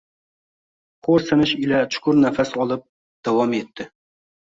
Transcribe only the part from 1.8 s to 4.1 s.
chuqur nafas olib, davom etdi: